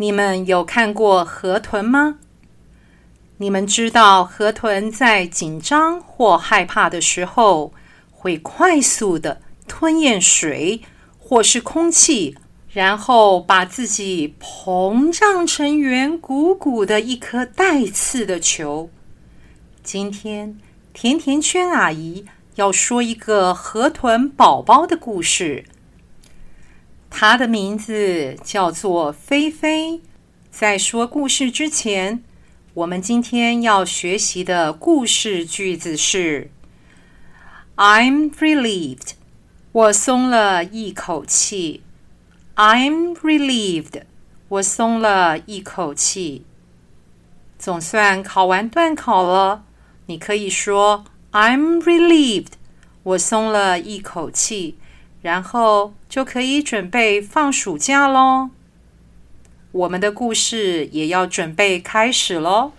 [0.00, 2.18] 你们有看过河豚吗？
[3.38, 7.72] 你们知道河豚在紧张或害怕的时候，
[8.12, 10.82] 会快速地吞咽水
[11.18, 12.36] 或是空气，
[12.70, 18.88] 然后把自己膨胀成圆鼓鼓的一颗带刺的球。
[19.82, 20.56] 今天，
[20.92, 22.24] 甜甜圈阿姨
[22.54, 25.64] 要说一个河豚宝宝的故事。
[27.10, 30.00] 它的名字叫做菲菲。
[30.50, 32.22] 在说故事之前，
[32.74, 36.50] 我们今天要学习的故事句子是
[37.76, 39.12] ：I'm relieved，
[39.72, 41.82] 我松了一口气。
[42.56, 44.02] I'm relieved，
[44.48, 46.44] 我松了一口气。
[47.58, 49.64] 总算考完段考了，
[50.06, 52.52] 你可以说 I'm relieved，
[53.02, 54.78] 我松了一口气，
[55.22, 58.50] 然后就可以准备放暑假喽。
[59.72, 62.72] 我们的故事也要准备开始喽。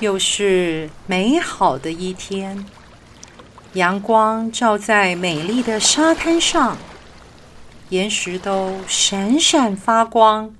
[0.00, 2.64] 又是美好的一天，
[3.72, 6.78] 阳光照在美丽的沙滩上，
[7.90, 10.54] 岩石都闪闪发光，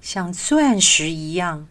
[0.00, 1.68] 像钻石一样。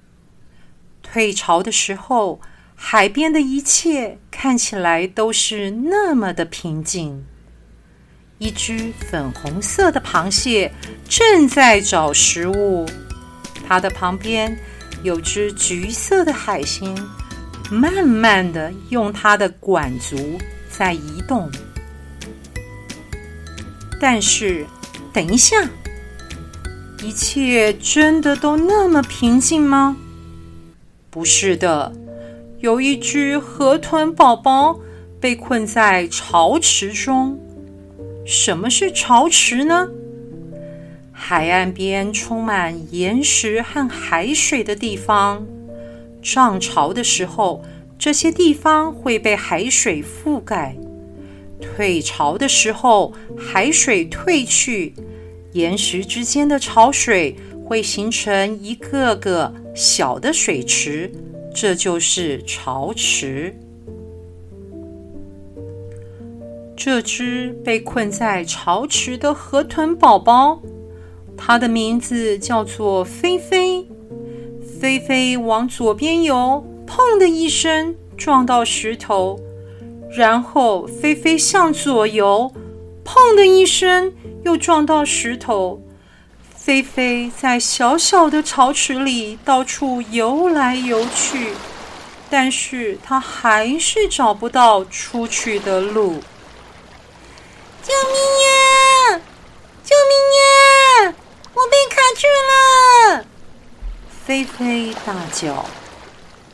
[1.03, 2.39] 退潮的时候，
[2.75, 7.25] 海边的一切看起来都是那么的平静。
[8.38, 10.71] 一只粉红色的螃蟹
[11.09, 12.88] 正在找食物，
[13.67, 14.57] 它的旁边
[15.03, 16.95] 有只橘色的海星，
[17.69, 20.39] 慢慢的用它的管足
[20.69, 21.51] 在移动。
[24.00, 24.66] 但是，
[25.13, 25.69] 等一下，
[27.03, 29.97] 一切真的都那么平静吗？
[31.09, 31.91] 不是的，
[32.59, 34.79] 有一只河豚宝宝
[35.19, 37.38] 被困在潮池中。
[38.25, 39.89] 什么是潮池呢？
[41.11, 45.45] 海岸边充满岩石和海水的地方。
[46.21, 47.63] 涨潮的时候，
[48.00, 50.75] 这些地方会被海水覆盖；
[51.61, 54.94] 退潮的时候，海水退去，
[55.53, 61.11] 岩石之间的潮水会形成一个个小的水池，
[61.53, 63.55] 这就是潮池。
[66.75, 70.59] 这只被困在潮池的河豚宝宝，
[71.38, 73.85] 它的名字叫做菲菲。
[74.79, 79.39] 菲菲往左边游，砰的一声撞到石头，
[80.13, 82.53] 然后菲菲向左游，
[83.05, 84.13] 砰的一声
[84.44, 85.81] 又撞到石头。
[86.53, 91.53] 菲菲在小小的潮池里到处游来游去，
[92.29, 96.21] 但是她还是找不到出去的路。
[97.81, 99.21] 救命呀！
[99.83, 101.16] 救命呀！
[101.53, 102.27] 我被卡住
[103.17, 103.25] 了！
[104.25, 105.66] 菲菲大叫。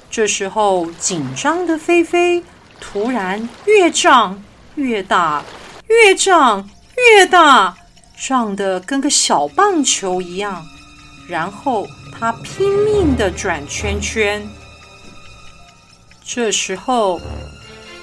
[0.10, 2.44] 这时候，紧张的菲菲
[2.80, 4.42] 突然越胀
[4.76, 5.44] 越大，
[5.88, 7.78] 越胀越大。
[8.20, 10.66] 胀得跟个小棒球一样，
[11.30, 14.44] 然后他拼命地转圈圈。
[16.24, 17.22] 这时候，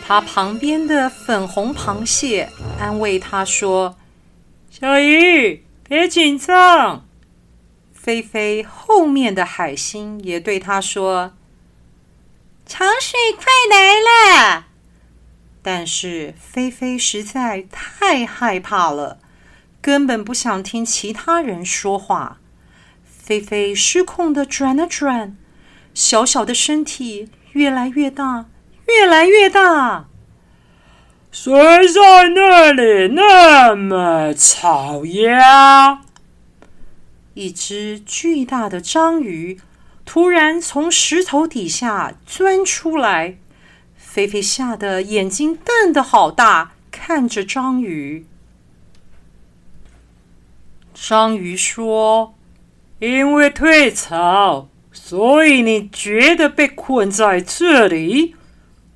[0.07, 2.49] 他旁边的粉红螃蟹
[2.79, 3.97] 安慰他说
[4.71, 7.05] ：“小鱼，别紧张。”
[7.93, 11.33] 菲菲后面的海星也对他说
[12.67, 14.67] ：“潮水快来了。”
[15.63, 19.19] 但是菲菲实在太害怕了。
[19.81, 22.39] 根本不想听其他人说话，
[23.05, 25.37] 菲菲失控地转了转，
[25.93, 28.47] 小小的身体越来越大，
[28.89, 30.07] 越来越大。
[31.31, 31.53] 谁
[31.89, 36.01] 在那里那么吵呀？
[37.35, 39.61] 一只巨大的章鱼
[40.05, 43.39] 突然从石头底下钻出来，
[43.97, 48.27] 菲菲吓得眼睛瞪得好大，看着章鱼。
[50.93, 52.35] 章鱼说
[53.01, 58.37] ：“因为退潮，所以你觉得被困在这里。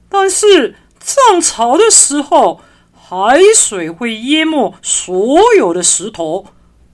[0.08, 2.60] 但是涨潮的时候，
[2.94, 6.46] 海水会淹没所有的石头，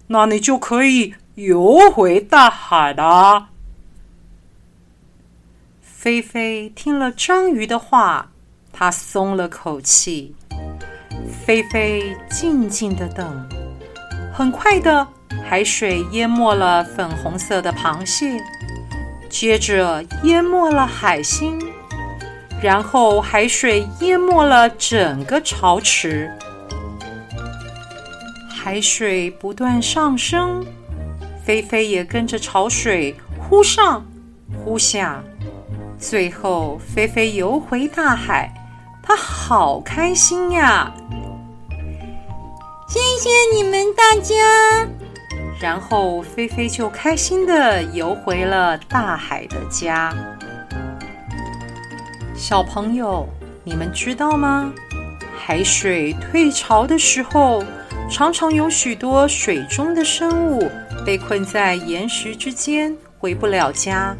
[0.07, 3.51] 那你就可以游回大海啦。
[6.05, 8.31] 菲菲听了章鱼的话，
[8.71, 10.37] 她松了口气。
[11.47, 13.49] 菲菲静静的等，
[14.31, 15.09] 很快的，
[15.49, 18.39] 海水淹没了粉红色的螃蟹，
[19.31, 21.59] 接着淹没了海星，
[22.62, 26.31] 然后海水淹没了整个潮池。
[28.51, 30.62] 海水不断上升，
[31.43, 34.05] 菲菲也跟着潮水忽上
[34.62, 35.25] 忽下。
[36.05, 38.53] 最后，菲菲游回大海，
[39.03, 40.93] 她好开心呀！
[42.87, 44.87] 谢谢你们大家。
[45.59, 50.15] 然后，菲菲就开心地游回了大海的家。
[52.37, 53.27] 小朋友，
[53.65, 54.71] 你们知道吗？
[55.35, 57.65] 海水退潮的时候，
[58.11, 60.71] 常常有许多水中的生物
[61.06, 64.15] 被困在岩石之间，回不了家。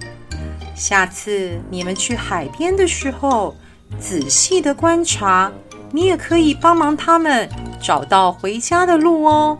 [0.75, 3.55] 下次你们去海边的时候，
[3.99, 5.51] 仔细的观察，
[5.93, 7.49] 你也可以帮忙他们
[7.81, 9.57] 找到回家的路哦。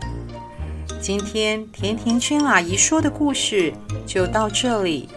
[0.99, 3.73] 今天甜甜圈阿姨说的故事
[4.05, 5.07] 就到这里，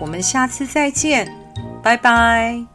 [0.00, 1.30] 我们下次再见，
[1.82, 2.71] 拜拜。